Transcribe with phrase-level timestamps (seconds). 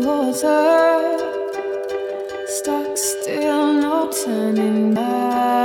[0.00, 1.18] water,
[2.46, 5.61] stuck still, no turning back.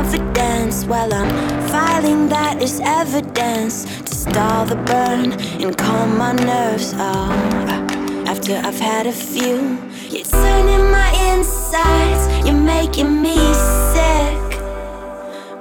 [0.00, 0.86] confidence.
[0.86, 1.28] Well, I'm
[1.68, 6.94] filing that as evidence to stall the burn and calm my nerves.
[6.96, 7.30] Oh,
[8.26, 9.58] after I've had a few,
[10.08, 13.36] you're turning my insides, you're making me
[13.92, 14.48] sick.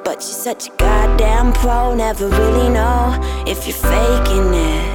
[0.05, 4.87] But you're such a goddamn pro, never really know if you're faking it.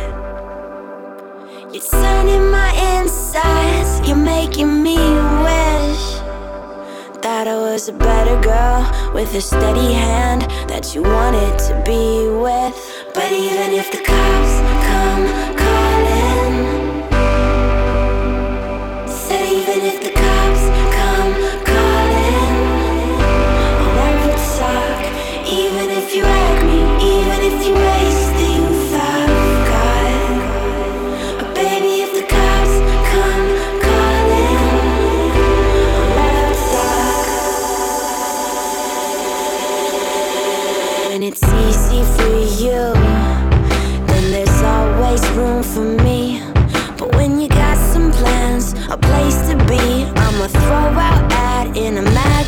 [1.72, 4.96] You're turning my insides, you're making me
[5.46, 6.13] wish.
[7.24, 12.28] That I was a better girl with a steady hand that you wanted to be
[12.28, 12.76] with.
[13.14, 15.26] But even if the cops come
[15.56, 16.54] calling,
[19.08, 20.13] said even if the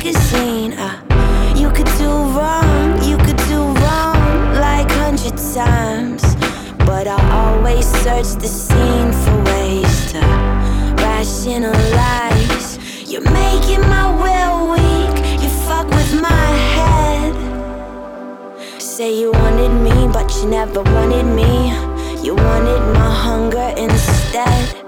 [0.06, 0.72] magazine.
[0.74, 6.22] Uh, you could do wrong, you could do wrong like hundred times.
[6.86, 10.20] But I always search the scene for ways to
[11.02, 12.78] rationalize.
[13.10, 16.46] You're making my will weak, you fuck with my
[16.76, 17.34] head.
[18.80, 21.72] Say you wanted me, but you never wanted me.
[22.22, 24.85] You wanted my hunger instead.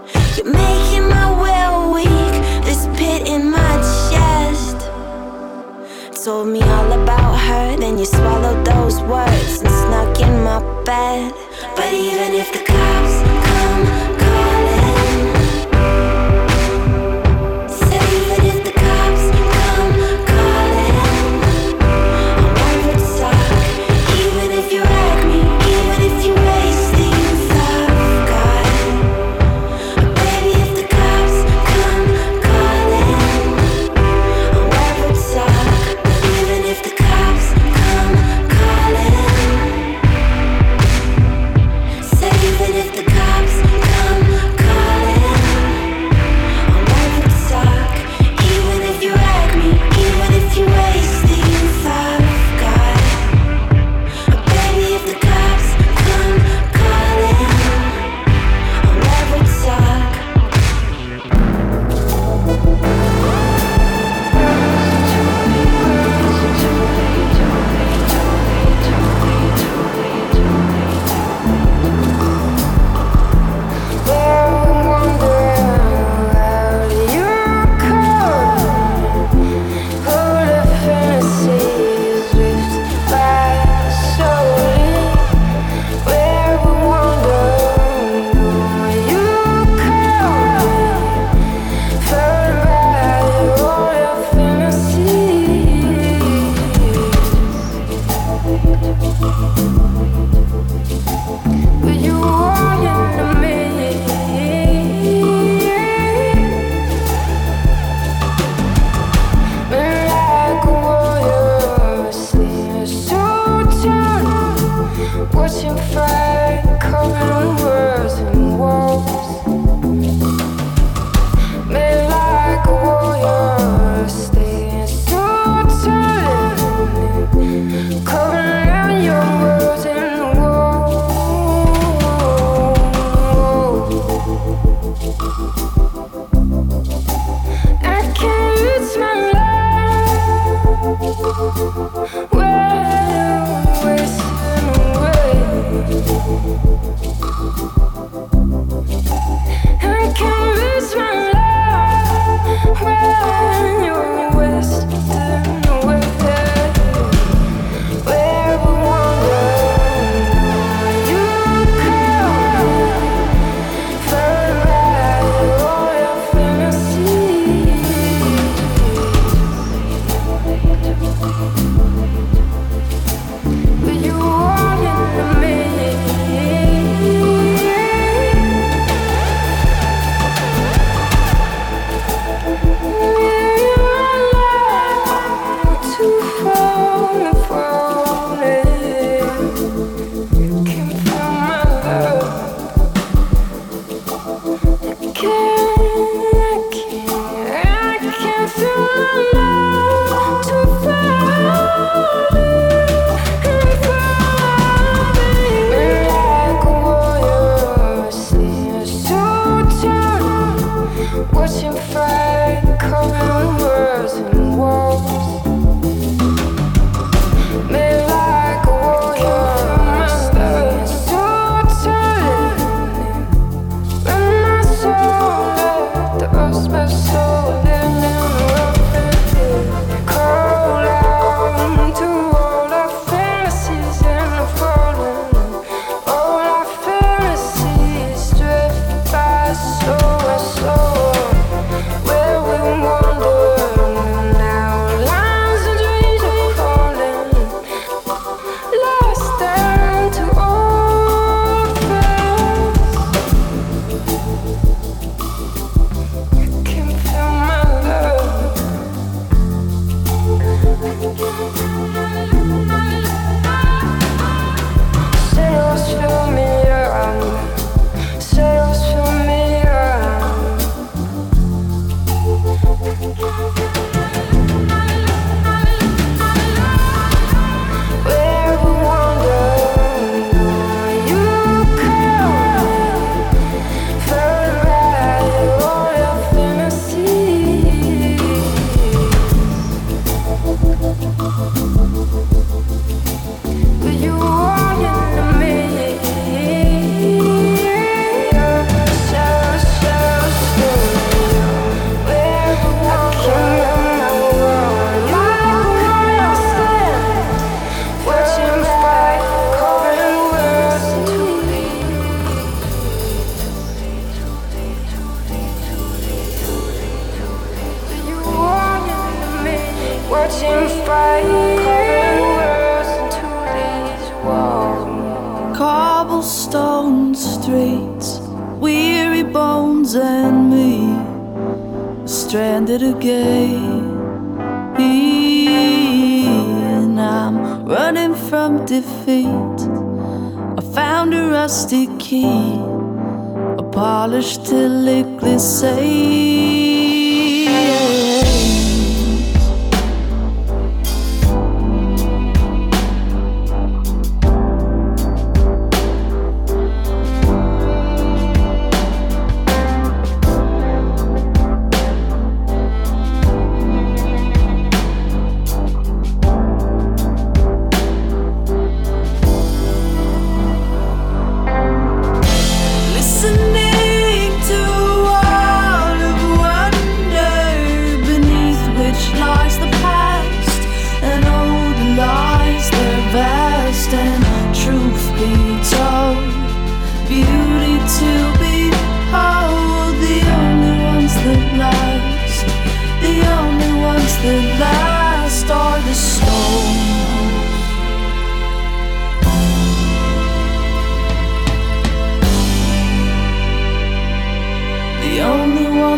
[6.28, 7.74] told me all about her.
[7.78, 11.32] Then you swallowed those words and snuck in my bed.
[11.74, 13.17] But even if the cops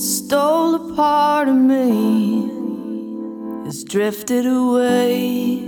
[0.00, 2.48] stole a part of me
[3.66, 5.62] has drifted away.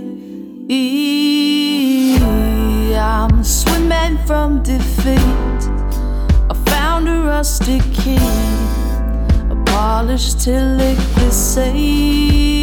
[2.97, 5.19] I'm swimming from defeat.
[6.49, 8.17] I found a rusty key,
[9.51, 12.62] a polished till it glisses.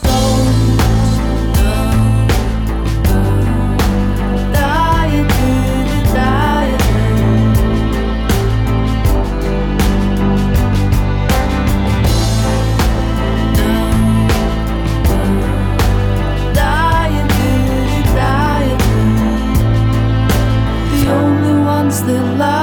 [22.03, 22.60] the light.